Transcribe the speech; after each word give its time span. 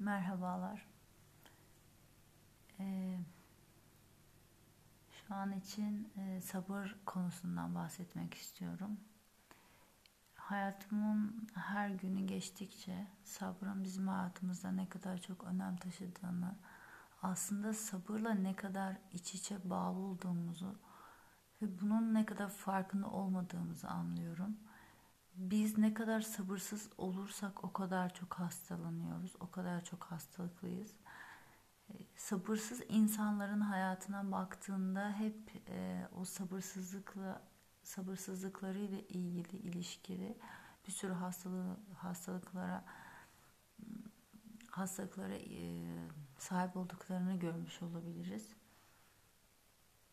Merhabalar. 0.00 0.86
Ee, 2.78 3.18
şu 5.10 5.34
an 5.34 5.52
için 5.52 6.12
e, 6.16 6.40
sabır 6.40 6.96
konusundan 7.06 7.74
bahsetmek 7.74 8.34
istiyorum. 8.34 9.00
Hayatımın 10.34 11.48
her 11.54 11.88
günü 11.88 12.26
geçtikçe 12.26 13.06
sabrın 13.24 13.84
bizim 13.84 14.08
hayatımızda 14.08 14.72
ne 14.72 14.88
kadar 14.88 15.18
çok 15.18 15.44
önem 15.44 15.76
taşıdığını, 15.76 16.56
aslında 17.22 17.72
sabırla 17.72 18.34
ne 18.34 18.56
kadar 18.56 18.96
iç 19.12 19.34
içe 19.34 19.70
bağlı 19.70 19.98
olduğumuzu 19.98 20.78
ve 21.62 21.80
bunun 21.80 22.14
ne 22.14 22.26
kadar 22.26 22.48
farkında 22.48 23.06
olmadığımızı 23.06 23.88
anlıyorum 23.88 24.56
biz 25.34 25.78
ne 25.78 25.94
kadar 25.94 26.20
sabırsız 26.20 26.88
olursak 26.98 27.64
o 27.64 27.72
kadar 27.72 28.14
çok 28.14 28.34
hastalanıyoruz, 28.34 29.32
o 29.40 29.50
kadar 29.50 29.84
çok 29.84 30.04
hastalıklıyız. 30.04 30.90
E, 31.90 31.94
sabırsız 32.16 32.80
insanların 32.88 33.60
hayatına 33.60 34.32
baktığında 34.32 35.12
hep 35.12 35.38
e, 35.68 36.08
o 36.20 36.24
sabırsızlıkla 36.24 37.42
sabırsızlıklarıyla 37.82 38.98
ilgili 38.98 39.56
ilişkili 39.56 40.38
bir 40.86 40.92
sürü 40.92 41.12
hastalığı, 41.12 41.76
hastalıklara 41.96 42.84
hastalıklara 44.70 45.34
e, 45.34 45.84
sahip 46.38 46.76
olduklarını 46.76 47.38
görmüş 47.38 47.82
olabiliriz. 47.82 48.48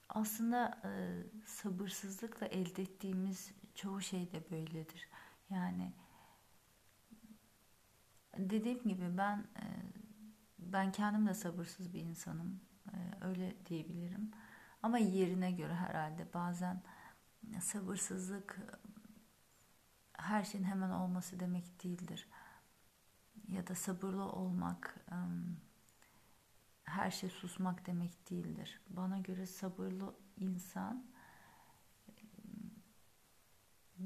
Aslında 0.10 0.82
e, 0.86 1.24
sabırsızlıkla 1.46 2.48
elde 2.48 2.82
ettiğimiz 2.82 3.52
çoğu 3.78 4.02
şey 4.02 4.32
de 4.32 4.52
böyledir. 4.52 5.10
Yani 5.50 5.94
dediğim 8.38 8.84
gibi 8.84 9.18
ben 9.18 9.38
e, 9.38 9.66
ben 10.60 10.92
kendim 10.92 11.28
de 11.28 11.34
sabırsız 11.34 11.94
bir 11.94 12.02
insanım. 12.02 12.62
E, 12.94 13.26
öyle 13.26 13.56
diyebilirim. 13.66 14.32
Ama 14.84 14.98
yerine 14.98 15.52
göre 15.52 15.76
herhalde 15.76 16.34
bazen 16.34 16.82
sabırsızlık 17.62 18.60
her 20.14 20.44
şeyin 20.44 20.66
hemen 20.66 20.90
olması 20.90 21.40
demek 21.40 21.84
değildir. 21.84 22.28
Ya 23.48 23.68
da 23.68 23.76
sabırlı 23.76 24.24
olmak 24.32 25.06
her 26.84 27.12
şey 27.12 27.30
susmak 27.30 27.86
demek 27.88 28.30
değildir. 28.30 28.82
Bana 28.90 29.18
göre 29.20 29.46
sabırlı 29.46 30.16
insan 30.38 31.06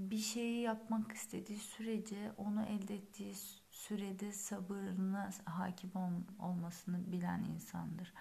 bir 0.09 0.17
şeyi 0.17 0.61
yapmak 0.61 1.11
istediği 1.11 1.59
sürece 1.59 2.31
onu 2.37 2.63
elde 2.63 2.95
ettiği 2.95 3.35
sürede 3.69 4.31
sabırına 4.33 5.29
hakim 5.45 5.91
olmasını 6.39 7.11
bilen 7.11 7.43
insandır. 7.43 8.13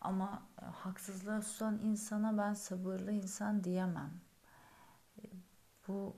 Ama 0.00 0.42
e, 0.62 0.64
haksızlığa 0.64 1.42
susan 1.42 1.78
insana 1.78 2.38
ben 2.38 2.54
sabırlı 2.54 3.12
insan 3.12 3.64
diyemem. 3.64 4.10
E, 5.18 5.22
bu 5.88 6.16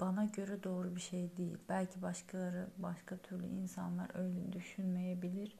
bana 0.00 0.24
göre 0.24 0.62
doğru 0.62 0.96
bir 0.96 1.00
şey 1.00 1.36
değil. 1.36 1.58
Belki 1.68 2.02
başkaları, 2.02 2.70
başka 2.78 3.16
türlü 3.16 3.46
insanlar 3.46 4.10
öyle 4.14 4.52
düşünmeyebilir. 4.52 5.56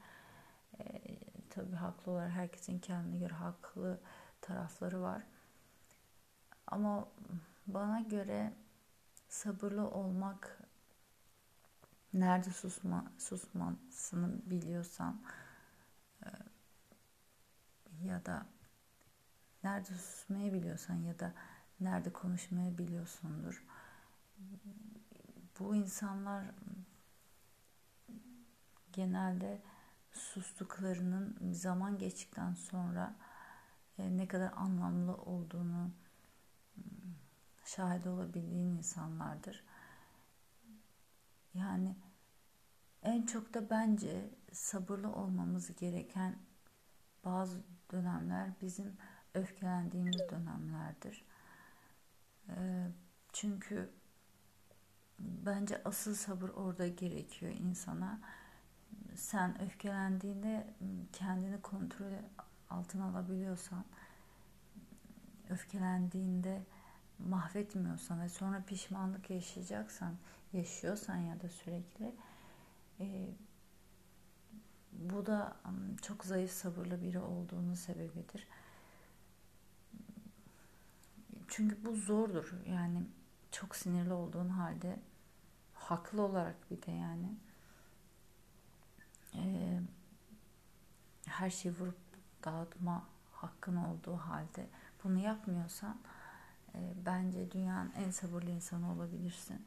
E, 0.80 1.02
tabii 1.50 1.76
haklı 1.76 2.12
olarak 2.12 2.32
herkesin 2.32 2.78
kendine 2.78 3.18
göre 3.18 3.34
haklı 3.34 4.00
tarafları 4.40 5.02
var. 5.02 5.22
Ama 6.66 7.08
bana 7.66 8.00
göre 8.00 8.52
sabırlı 9.28 9.90
olmak 9.90 10.58
nerede 12.14 12.50
susma 12.50 13.12
susmasını 13.18 14.50
biliyorsan 14.50 15.22
e, 16.24 16.28
ya 18.04 18.24
da 18.24 18.46
nerede 19.64 19.94
susmayı 19.94 20.52
biliyorsan 20.52 20.94
ya 20.94 21.18
da 21.18 21.32
nerede 21.80 22.12
konuşmayı 22.12 22.78
biliyorsundur. 22.78 23.64
Bu 25.58 25.76
insanlar 25.76 26.44
genelde 28.92 29.62
sustuklarının 30.12 31.52
zaman 31.52 31.98
geçtikten 31.98 32.54
sonra 32.54 33.14
e, 33.98 34.16
ne 34.16 34.28
kadar 34.28 34.52
anlamlı 34.52 35.14
olduğunu 35.14 35.90
şahit 37.76 38.06
olabildiğin 38.06 38.76
insanlardır. 38.76 39.64
Yani 41.54 41.96
en 43.02 43.26
çok 43.26 43.54
da 43.54 43.70
bence 43.70 44.30
sabırlı 44.52 45.12
olmamız 45.12 45.76
gereken 45.76 46.36
bazı 47.24 47.62
dönemler 47.92 48.50
bizim 48.60 48.96
öfkelendiğimiz 49.34 50.18
dönemlerdir. 50.18 51.24
Ee, 52.48 52.88
çünkü 53.32 53.90
bence 55.18 55.82
asıl 55.84 56.14
sabır 56.14 56.48
orada 56.48 56.88
gerekiyor 56.88 57.52
insana. 57.52 58.20
Sen 59.14 59.62
öfkelendiğinde 59.62 60.74
kendini 61.12 61.60
kontrol 61.60 62.12
altına 62.70 63.04
alabiliyorsan, 63.04 63.84
öfkelendiğinde 65.50 66.62
mahvetmiyorsan 67.28 68.20
ve 68.20 68.28
sonra 68.28 68.62
pişmanlık 68.66 69.30
yaşayacaksan, 69.30 70.14
yaşıyorsan 70.52 71.16
ya 71.16 71.40
da 71.40 71.48
sürekli 71.48 72.14
e, 73.00 73.28
bu 74.92 75.26
da 75.26 75.56
çok 76.02 76.24
zayıf 76.24 76.50
sabırlı 76.50 77.02
biri 77.02 77.18
olduğunun 77.18 77.74
sebebidir. 77.74 78.46
Çünkü 81.48 81.84
bu 81.84 81.96
zordur. 81.96 82.52
Yani 82.66 83.02
çok 83.50 83.76
sinirli 83.76 84.12
olduğun 84.12 84.48
halde 84.48 84.98
haklı 85.74 86.22
olarak 86.22 86.70
bir 86.70 86.82
de 86.82 86.90
yani 86.90 87.36
e, 89.34 89.42
her 91.26 91.50
şeyi 91.50 91.74
vurup 91.74 91.98
dağıtma 92.44 93.04
hakkın 93.32 93.76
olduğu 93.76 94.16
halde 94.16 94.66
bunu 95.04 95.18
yapmıyorsan 95.18 95.96
bence 97.06 97.50
dünyanın 97.50 97.92
en 97.92 98.10
sabırlı 98.10 98.50
insanı 98.50 98.92
olabilirsin. 98.92 99.66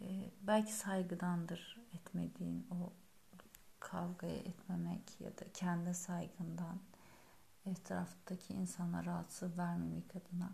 E, 0.00 0.30
belki 0.42 0.72
saygıdandır 0.72 1.80
etmediğin 1.94 2.66
o 2.70 2.92
kavgaya 3.80 4.36
etmemek 4.36 5.20
ya 5.20 5.30
da 5.30 5.44
kendi 5.54 5.94
saygından 5.94 6.78
etraftaki 7.66 8.54
insana 8.54 9.04
rahatsız 9.04 9.58
vermemek 9.58 10.16
adına 10.16 10.52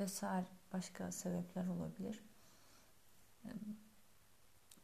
vesaire 0.00 0.46
başka 0.72 1.12
sebepler 1.12 1.66
olabilir. 1.66 2.24
E, 3.44 3.48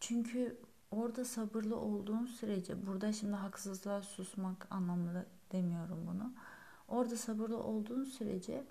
çünkü 0.00 0.60
orada 0.90 1.24
sabırlı 1.24 1.76
olduğun 1.76 2.26
sürece 2.26 2.86
burada 2.86 3.12
şimdi 3.12 3.36
haksızlığa 3.36 4.02
susmak 4.02 4.66
anlamında 4.70 5.26
demiyorum 5.52 6.06
bunu. 6.06 6.32
Orada 6.88 7.16
sabırlı 7.16 7.62
olduğun 7.62 8.04
sürece 8.04 8.64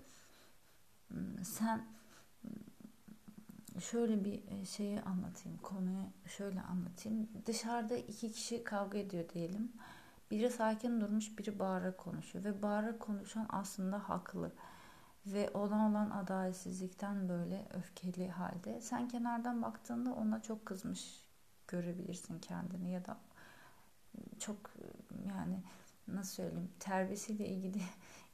sen 1.42 1.86
şöyle 3.80 4.24
bir 4.24 4.42
e, 4.48 4.64
şeyi 4.64 5.02
anlatayım 5.02 5.58
konuyu 5.58 6.02
şöyle 6.26 6.60
anlatayım. 6.60 7.28
Dışarıda 7.46 7.96
iki 7.96 8.32
kişi 8.32 8.64
kavga 8.64 8.98
ediyor 8.98 9.28
diyelim. 9.28 9.72
Biri 10.30 10.50
sakin 10.50 11.00
durmuş 11.00 11.38
biri 11.38 11.58
bağırarak 11.58 11.98
konuşuyor 11.98 12.44
ve 12.44 12.62
bağırarak 12.62 13.00
konuşan 13.00 13.46
aslında 13.48 14.08
haklı 14.08 14.52
ve 15.26 15.50
ona 15.50 15.88
olan 15.88 16.10
adaletsizlikten 16.10 17.28
böyle 17.28 17.68
öfkeli 17.74 18.28
halde. 18.28 18.80
Sen 18.80 19.08
kenardan 19.08 19.62
baktığında 19.62 20.14
ona 20.14 20.42
çok 20.42 20.66
kızmış 20.66 21.24
görebilirsin 21.68 22.38
kendini 22.38 22.90
ya 22.90 23.04
da 23.04 23.16
çok 24.38 24.56
yani 25.28 25.62
nasıl 26.08 26.34
söyleyeyim 26.34 26.70
terbiyesiyle 26.80 27.48
ilgili 27.48 27.82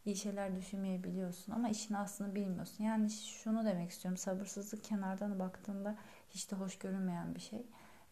iyi 0.06 0.16
şeyler 0.16 0.56
düşünmeyebiliyorsun 0.56 1.52
ama 1.52 1.68
işin 1.68 1.94
aslını 1.94 2.34
bilmiyorsun. 2.34 2.84
Yani 2.84 3.10
şunu 3.10 3.64
demek 3.64 3.90
istiyorum. 3.90 4.16
Sabırsızlık 4.16 4.84
kenardan 4.84 5.38
baktığında 5.38 5.96
hiç 6.30 6.50
de 6.50 6.56
hoş 6.56 6.78
görünmeyen 6.78 7.34
bir 7.34 7.40
şey. 7.40 7.66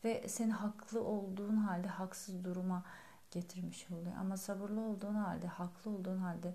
Ve 0.04 0.28
seni 0.28 0.52
haklı 0.52 1.04
olduğun 1.04 1.56
halde 1.56 1.88
haksız 1.88 2.44
duruma 2.44 2.84
getirmiş 3.30 3.90
oluyor. 3.90 4.16
Ama 4.20 4.36
sabırlı 4.36 4.80
olduğun 4.80 5.14
halde, 5.14 5.46
haklı 5.46 5.90
olduğun 5.90 6.18
halde 6.18 6.54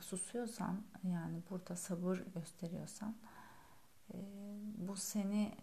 susuyorsan 0.00 0.82
yani 1.04 1.42
burada 1.50 1.76
sabır 1.76 2.18
gösteriyorsan 2.34 3.14
bu 4.78 4.96
seni 4.96 5.54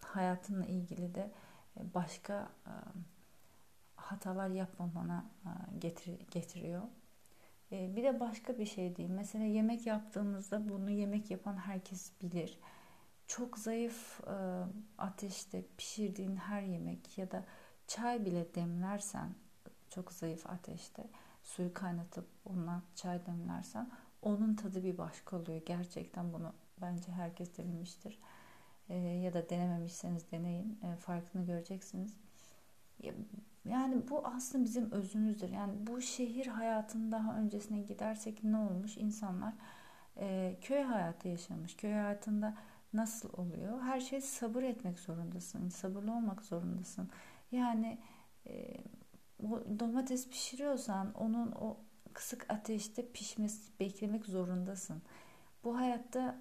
hayatınla 0.00 0.64
ilgili 0.64 1.14
de 1.14 1.30
başka 1.94 2.48
hatalar 3.96 4.48
yapmamana 4.48 5.24
getiriyor. 6.30 6.82
Ee, 7.72 7.96
bir 7.96 8.02
de 8.04 8.20
başka 8.20 8.58
bir 8.58 8.66
şey 8.66 8.96
diyeyim. 8.96 9.16
Mesela 9.16 9.44
yemek 9.44 9.86
yaptığımızda 9.86 10.68
bunu 10.68 10.90
yemek 10.90 11.30
yapan 11.30 11.56
herkes 11.56 12.12
bilir. 12.22 12.58
Çok 13.26 13.58
zayıf 13.58 14.20
e, 14.26 14.64
ateşte 14.98 15.64
pişirdiğin 15.78 16.36
her 16.36 16.62
yemek 16.62 17.18
ya 17.18 17.30
da 17.30 17.44
çay 17.86 18.24
bile 18.24 18.54
demlersen 18.54 19.34
çok 19.90 20.12
zayıf 20.12 20.46
ateşte 20.50 21.10
suyu 21.42 21.74
kaynatıp 21.74 22.26
ondan 22.44 22.82
çay 22.94 23.26
demlersen 23.26 23.90
onun 24.22 24.54
tadı 24.54 24.84
bir 24.84 24.98
başka 24.98 25.36
oluyor. 25.36 25.62
Gerçekten 25.66 26.32
bunu 26.32 26.52
bence 26.80 27.12
herkes 27.12 27.58
denemiştir. 27.58 28.18
E, 28.88 28.94
ya 28.96 29.34
da 29.34 29.50
denememişseniz 29.50 30.30
deneyin. 30.32 30.78
E, 30.82 30.96
farkını 30.96 31.46
göreceksiniz. 31.46 32.16
Yani 33.70 34.08
bu 34.10 34.26
aslında 34.26 34.64
bizim 34.64 34.90
özümüzdür. 34.90 35.48
Yani 35.50 35.72
bu 35.86 36.00
şehir 36.00 36.46
hayatının 36.46 37.12
daha 37.12 37.38
öncesine 37.38 37.80
gidersek 37.80 38.44
ne 38.44 38.56
olmuş? 38.56 38.96
İnsanlar 38.96 39.54
e, 40.16 40.56
köy 40.60 40.82
hayatı 40.82 41.28
yaşamış. 41.28 41.76
Köy 41.76 41.92
hayatında 41.92 42.54
nasıl 42.92 43.32
oluyor? 43.32 43.82
Her 43.82 44.00
şey 44.00 44.20
sabır 44.20 44.62
etmek 44.62 44.98
zorundasın. 44.98 45.68
Sabırlı 45.68 46.12
olmak 46.12 46.42
zorundasın. 46.42 47.10
Yani 47.52 47.98
e, 48.46 48.76
domates 49.78 50.28
pişiriyorsan 50.28 51.14
onun 51.14 51.52
o 51.52 51.76
kısık 52.12 52.46
ateşte 52.48 53.12
pişmesi 53.12 53.80
beklemek 53.80 54.26
zorundasın. 54.26 55.02
Bu 55.64 55.78
hayatta 55.78 56.38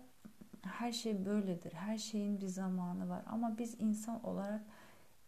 her 0.62 0.92
şey 0.92 1.26
böyledir. 1.26 1.74
Her 1.74 1.98
şeyin 1.98 2.42
bir 2.42 2.48
zamanı 2.48 3.10
var. 3.10 3.24
Ama 3.26 3.58
biz 3.58 3.76
insan 3.82 4.26
olarak 4.26 4.62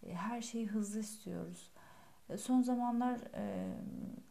e, 0.03 0.13
her 0.15 0.41
şeyi 0.41 0.67
hızlı 0.67 0.99
istiyoruz. 0.99 1.71
E, 2.29 2.37
son 2.37 2.61
zamanlar 2.61 3.19
e, 3.35 3.67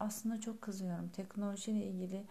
aslında 0.01 0.41
çok 0.41 0.63
kızıyorum. 0.63 1.09
Teknolojiyle 1.09 1.87
ilgili 1.87 2.25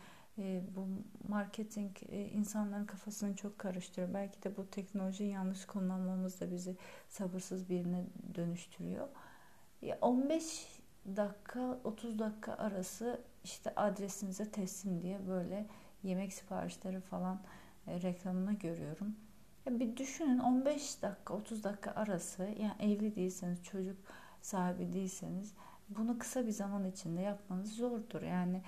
bu 0.76 0.88
marketing 1.28 1.92
insanların 2.34 2.86
kafasını 2.86 3.36
çok 3.36 3.60
karıştırıyor. 3.60 4.14
Belki 4.14 4.44
de 4.44 4.58
bu 4.58 4.70
teknolojiyi 4.70 5.32
yanlış 5.32 5.66
kullanmamız 5.66 6.42
da 6.42 6.52
bizi 6.52 6.76
sabırsız 7.10 7.70
birine 7.70 8.06
dönüştürüyor. 8.36 9.08
15 10.02 10.68
dakika 11.16 11.80
30 11.84 12.20
dakika 12.20 12.54
arası 12.54 13.22
işte 13.44 13.76
adresinize 13.76 14.52
teslim 14.52 15.02
diye 15.02 15.28
böyle 15.28 15.68
yemek 16.04 16.34
siparişleri 16.34 17.00
falan 17.00 17.42
reklamını 17.88 18.54
görüyorum. 18.54 19.16
Bir 19.70 19.98
düşünün 19.98 20.40
15 20.40 21.02
dakika 21.02 21.34
30 21.34 21.64
dakika 21.64 21.92
arası 21.92 22.44
yani 22.44 22.74
evli 22.80 23.16
değilseniz 23.16 23.64
çocuk 23.64 23.98
sahibi 24.46 24.94
değilseniz 24.94 25.54
bunu 25.90 26.20
kısa 26.20 26.48
bir 26.48 26.52
zaman 26.52 26.86
içinde 26.86 27.22
yapmanız 27.22 27.74
zordur. 27.74 28.22
Yani 28.22 28.62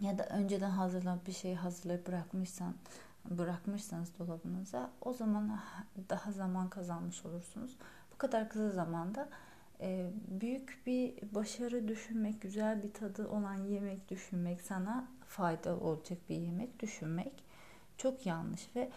ya 0.00 0.18
da 0.18 0.26
önceden 0.26 0.70
hazırlanıp 0.70 1.26
bir 1.26 1.32
şey 1.32 1.54
hazırlayıp 1.54 2.06
bırakmışsan 2.06 2.74
bırakmışsanız 3.30 4.18
dolabınıza 4.18 4.90
o 5.00 5.12
zaman 5.12 5.60
daha 6.10 6.32
zaman 6.32 6.70
kazanmış 6.70 7.26
olursunuz. 7.26 7.76
Bu 8.12 8.18
kadar 8.18 8.48
kısa 8.48 8.70
zamanda 8.70 9.28
e, 9.80 10.10
büyük 10.28 10.82
bir 10.86 11.34
başarı 11.34 11.88
düşünmek, 11.88 12.42
güzel 12.42 12.82
bir 12.82 12.92
tadı 12.92 13.28
olan 13.28 13.54
yemek 13.54 14.10
düşünmek, 14.10 14.60
sana 14.60 15.08
faydalı 15.26 15.80
olacak 15.80 16.18
bir 16.28 16.36
yemek 16.36 16.80
düşünmek 16.80 17.32
çok 17.98 18.26
yanlış 18.26 18.76
ve 18.76 18.90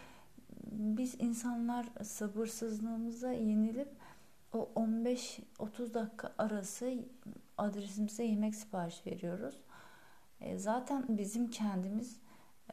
biz 0.71 1.15
insanlar 1.19 1.86
sabırsızlığımıza 2.03 3.31
yenilip 3.31 3.97
o 4.54 4.70
15-30 4.76 5.94
dakika 5.94 6.34
arası 6.38 6.94
adresimize 7.58 8.24
yemek 8.24 8.56
sipariş 8.56 9.06
veriyoruz. 9.06 9.56
E, 10.42 10.58
zaten 10.58 11.06
bizim 11.10 11.50
kendimiz 11.50 12.20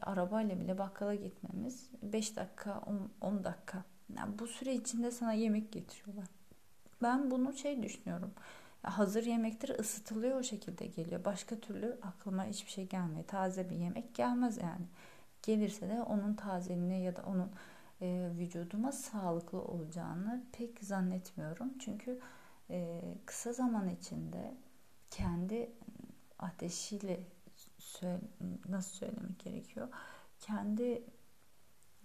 arabayla 0.01 0.59
bile 0.59 0.77
bakkala 0.77 1.15
gitmemiz 1.15 1.89
5 2.01 2.35
dakika 2.35 2.81
10 3.21 3.43
dakika. 3.43 3.83
Yani 4.17 4.39
bu 4.39 4.47
süre 4.47 4.73
içinde 4.73 5.11
sana 5.11 5.33
yemek 5.33 5.71
getiriyorlar. 5.71 6.25
Ben 7.01 7.31
bunu 7.31 7.53
şey 7.53 7.83
düşünüyorum. 7.83 8.31
Hazır 8.83 9.23
yemektir 9.23 9.79
ısıtılıyor 9.79 10.39
o 10.39 10.43
şekilde 10.43 10.85
geliyor. 10.85 11.25
Başka 11.25 11.59
türlü 11.59 11.97
aklıma 12.01 12.45
hiçbir 12.45 12.71
şey 12.71 12.87
gelmiyor. 12.87 13.23
Taze 13.27 13.69
bir 13.69 13.75
yemek 13.75 14.15
gelmez 14.15 14.57
yani. 14.57 14.85
Gelirse 15.43 15.89
de 15.89 16.01
onun 16.01 16.33
tazeliğine 16.33 17.01
ya 17.01 17.15
da 17.15 17.23
onun 17.27 17.49
e, 18.01 18.29
vücuduma 18.37 18.91
sağlıklı 18.91 19.61
olacağını 19.61 20.43
pek 20.51 20.83
zannetmiyorum. 20.83 21.73
Çünkü 21.79 22.19
e, 22.69 23.01
kısa 23.25 23.53
zaman 23.53 23.89
içinde 23.89 24.57
kendi 25.11 25.71
ateşiyle 26.39 27.19
nasıl 28.69 28.95
söylemek 28.95 29.39
gerekiyor? 29.39 29.87
Kendi 30.39 31.03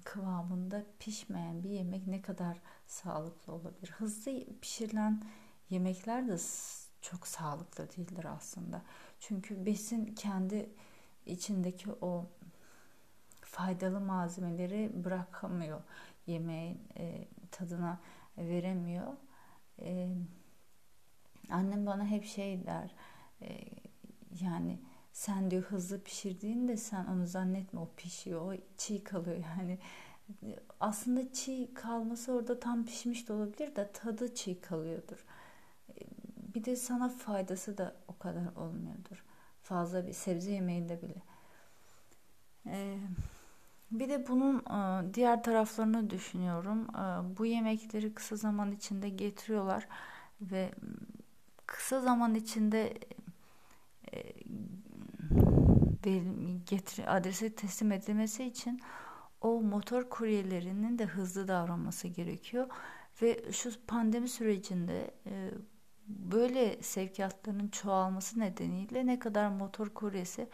kıvamında 0.04 0.84
pişmeyen 0.98 1.62
bir 1.62 1.70
yemek 1.70 2.06
ne 2.06 2.22
kadar 2.22 2.60
sağlıklı 2.86 3.52
olabilir? 3.52 3.90
Hızlı 3.90 4.44
pişirilen 4.60 5.22
yemekler 5.70 6.28
de 6.28 6.36
çok 7.00 7.26
sağlıklı 7.26 7.88
değildir 7.90 8.24
aslında. 8.24 8.82
Çünkü 9.20 9.66
besin 9.66 10.06
kendi 10.06 10.70
içindeki 11.26 11.90
o 12.00 12.26
faydalı 13.50 14.00
malzemeleri 14.00 15.04
bırakamıyor. 15.04 15.80
Yemeğin 16.26 16.80
e, 16.96 17.28
tadına 17.50 18.00
veremiyor. 18.38 19.12
E, 19.80 20.08
annem 21.50 21.86
bana 21.86 22.06
hep 22.06 22.24
şey 22.24 22.66
der. 22.66 22.94
E, 23.42 23.60
yani 24.40 24.78
sen 25.12 25.50
diyor 25.50 25.62
hızlı 25.62 26.02
pişirdiğinde 26.02 26.76
sen 26.76 27.04
onu 27.04 27.26
zannetme 27.26 27.80
o 27.80 27.88
pişiyor. 27.96 28.52
O 28.52 28.56
çiğ 28.76 29.04
kalıyor 29.04 29.36
yani. 29.58 29.78
Aslında 30.80 31.32
çiğ 31.32 31.74
kalması 31.74 32.32
orada 32.32 32.60
tam 32.60 32.86
pişmiş 32.86 33.28
de 33.28 33.32
olabilir 33.32 33.76
de 33.76 33.92
tadı 33.92 34.34
çiğ 34.34 34.60
kalıyordur. 34.60 35.24
E, 35.88 36.00
bir 36.54 36.64
de 36.64 36.76
sana 36.76 37.08
faydası 37.08 37.78
da 37.78 37.96
o 38.08 38.18
kadar 38.18 38.56
olmuyordur. 38.56 39.24
Fazla 39.62 40.06
bir 40.06 40.12
sebze 40.12 40.52
yemeğinde 40.52 41.02
bile. 41.02 41.22
Ee, 42.66 42.98
bir 43.90 44.08
de 44.08 44.28
bunun 44.28 44.58
e, 44.58 45.14
diğer 45.14 45.42
taraflarını 45.42 46.10
düşünüyorum. 46.10 46.82
E, 46.82 47.38
bu 47.38 47.46
yemekleri 47.46 48.14
kısa 48.14 48.36
zaman 48.36 48.72
içinde 48.72 49.08
getiriyorlar 49.08 49.88
ve 50.40 50.70
kısa 51.66 52.00
zaman 52.00 52.34
içinde 52.34 52.94
e, 54.12 54.22
getir 56.66 57.16
adrese 57.16 57.54
teslim 57.54 57.92
edilmesi 57.92 58.44
için 58.44 58.80
o 59.40 59.60
motor 59.60 60.10
kuryelerinin 60.10 60.98
de 60.98 61.06
hızlı 61.06 61.48
davranması 61.48 62.08
gerekiyor 62.08 62.68
ve 63.22 63.52
şu 63.52 63.70
pandemi 63.86 64.28
sürecinde 64.28 65.14
böyle 66.06 66.82
sevkiyatların 66.82 67.68
çoğalması 67.68 68.40
nedeniyle 68.40 69.06
ne 69.06 69.18
kadar 69.18 69.48
motor 69.48 69.88
kuryesi 69.88 70.48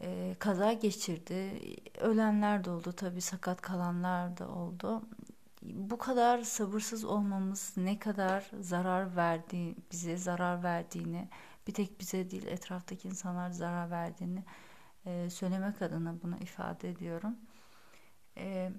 e, 0.00 0.36
kaza 0.38 0.72
geçirdi. 0.72 1.60
Ölenler 2.00 2.64
de 2.64 2.70
oldu 2.70 2.92
tabii 2.92 3.20
sakat 3.20 3.60
kalanlar 3.60 4.38
da 4.38 4.48
oldu. 4.48 5.02
Bu 5.62 5.98
kadar 5.98 6.42
sabırsız 6.42 7.04
olmamız 7.04 7.74
ne 7.76 7.98
kadar 7.98 8.50
zarar 8.60 9.16
verdiği, 9.16 9.76
bize 9.92 10.16
zarar 10.16 10.62
verdiğini, 10.62 11.28
bir 11.66 11.74
tek 11.74 12.00
bize 12.00 12.30
değil 12.30 12.46
etraftaki 12.46 13.08
insanlar 13.08 13.50
zarar 13.50 13.90
verdiğini 13.90 14.44
e, 15.06 15.30
söylemek 15.30 15.82
adına 15.82 16.22
bunu 16.22 16.36
ifade 16.36 16.90
ediyorum. 16.90 17.36
E, 18.36 18.72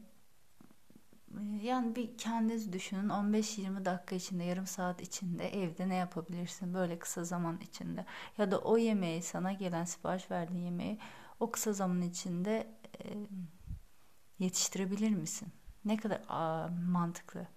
yani 1.67 1.95
bir 1.95 2.17
kendiniz 2.17 2.73
düşünün 2.73 3.09
15-20 3.09 3.85
dakika 3.85 4.15
içinde 4.15 4.43
yarım 4.43 4.67
saat 4.67 5.01
içinde 5.01 5.49
evde 5.63 5.89
ne 5.89 5.95
yapabilirsin 5.95 6.73
böyle 6.73 6.99
kısa 6.99 7.23
zaman 7.23 7.59
içinde 7.61 8.05
ya 8.37 8.51
da 8.51 8.59
o 8.59 8.77
yemeği 8.77 9.21
sana 9.21 9.53
gelen 9.53 9.85
sipariş 9.85 10.31
verdiğin 10.31 10.65
yemeği 10.65 10.99
o 11.39 11.51
kısa 11.51 11.73
zaman 11.73 12.01
içinde 12.01 12.67
e, 13.03 13.05
yetiştirebilir 14.39 15.11
misin? 15.11 15.47
Ne 15.85 15.97
kadar 15.97 16.21
a, 16.29 16.67
mantıklı. 16.87 17.47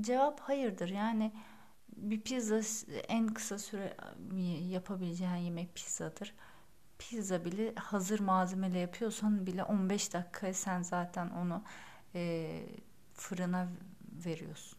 Cevap 0.00 0.40
hayırdır 0.40 0.88
yani 0.88 1.32
bir 1.96 2.20
pizza 2.20 2.60
en 3.08 3.28
kısa 3.28 3.58
süre 3.58 3.96
yapabileceğin 4.68 5.36
yemek 5.36 5.74
pizzadır 5.74 6.34
pizza 6.98 7.44
bile 7.44 7.74
hazır 7.74 8.20
malzemeyle 8.20 8.78
yapıyorsan 8.78 9.46
bile 9.46 9.64
15 9.64 10.12
dakika 10.12 10.54
sen 10.54 10.82
zaten 10.82 11.30
onu 11.30 11.62
e, 12.14 12.62
fırına 13.14 13.68
veriyorsun. 14.24 14.78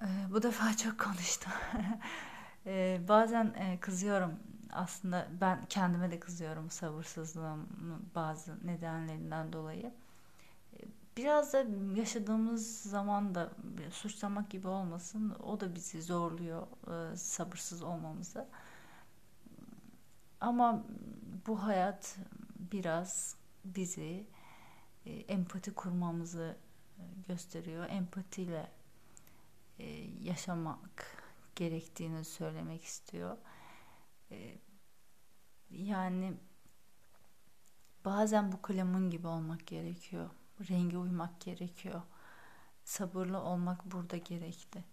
E, 0.00 0.06
bu 0.30 0.42
defa 0.42 0.76
çok 0.76 0.98
konuştum. 1.00 1.52
e, 2.66 3.00
bazen 3.08 3.44
e, 3.46 3.80
kızıyorum 3.80 4.32
aslında 4.72 5.28
ben 5.40 5.66
kendime 5.68 6.10
de 6.10 6.20
kızıyorum 6.20 6.70
sabırsızlığım 6.70 7.68
bazı 8.14 8.66
nedenlerinden 8.66 9.52
dolayı. 9.52 9.92
E, 10.74 10.78
biraz 11.16 11.52
da 11.52 11.64
yaşadığımız 11.94 12.82
zaman 12.82 13.34
da 13.34 13.50
suçlamak 13.90 14.50
gibi 14.50 14.68
olmasın 14.68 15.36
o 15.42 15.60
da 15.60 15.74
bizi 15.74 16.02
zorluyor 16.02 16.66
e, 17.12 17.16
sabırsız 17.16 17.82
olmamızı. 17.82 18.46
Ama 20.40 20.82
bu 21.46 21.62
hayat 21.62 22.16
biraz 22.72 23.36
bizi 23.64 24.26
e, 25.06 25.12
empati 25.12 25.74
kurmamızı 25.74 26.56
e, 26.98 27.02
gösteriyor. 27.28 27.86
Empatiyle 27.88 28.70
e, 29.78 29.86
yaşamak 30.22 31.24
gerektiğini 31.56 32.24
söylemek 32.24 32.84
istiyor. 32.84 33.36
Yani 35.70 36.34
bazen 38.04 38.52
bu 38.52 38.62
kalemun 38.62 39.10
gibi 39.10 39.26
olmak 39.26 39.66
gerekiyor. 39.66 40.30
Rengi 40.70 40.98
uymak 40.98 41.40
gerekiyor. 41.40 42.02
Sabırlı 42.84 43.38
olmak 43.40 43.92
burada 43.92 44.16
gerekli. 44.16 44.84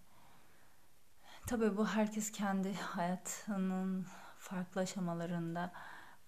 Tabii 1.47 1.77
bu 1.77 1.87
herkes 1.87 2.31
kendi 2.31 2.73
hayatının 2.73 4.05
farklı 4.37 4.81
aşamalarında 4.81 5.73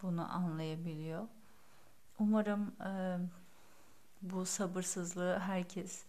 bunu 0.02 0.34
anlayabiliyor. 0.34 1.28
Umarım 2.20 2.76
e, 2.82 3.20
bu 4.24 4.46
sabırsızlığı 4.46 5.40
herkes 5.40 6.06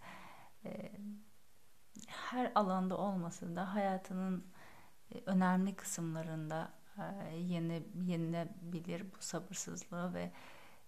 e, 0.64 0.92
her 2.06 2.52
alanda 2.54 2.96
olmasa 2.96 3.56
da 3.56 3.74
hayatının 3.74 4.46
e, 5.14 5.22
önemli 5.26 5.76
kısımlarında 5.76 6.72
e, 6.98 7.36
yeni 7.36 7.88
yenilebilir 8.04 9.12
bu 9.12 9.16
sabırsızlığı 9.20 10.14
ve 10.14 10.32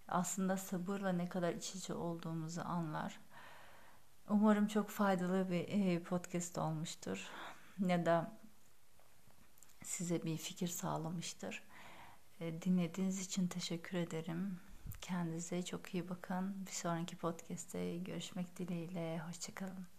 aslında 0.07 0.57
sabırla 0.57 1.11
ne 1.11 1.29
kadar 1.29 1.53
iç 1.53 1.75
içe 1.75 1.93
olduğumuzu 1.93 2.61
anlar. 2.61 3.19
Umarım 4.29 4.67
çok 4.67 4.89
faydalı 4.89 5.51
bir 5.51 5.67
e, 5.67 6.03
podcast 6.03 6.57
olmuştur 6.57 7.29
ya 7.87 8.05
da 8.05 8.37
size 9.83 10.23
bir 10.23 10.37
fikir 10.37 10.67
sağlamıştır. 10.67 11.63
Dinlediğiniz 12.39 13.21
için 13.21 13.47
teşekkür 13.47 13.97
ederim. 13.97 14.59
Kendinize 15.01 15.63
çok 15.63 15.93
iyi 15.93 16.09
bakın. 16.09 16.65
Bir 16.65 16.71
sonraki 16.71 17.15
podcast'te 17.17 17.97
görüşmek 17.97 18.57
dileğiyle. 18.57 19.19
Hoşçakalın. 19.19 19.96